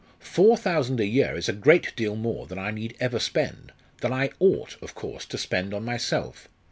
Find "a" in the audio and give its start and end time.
0.99-1.05, 1.47-1.53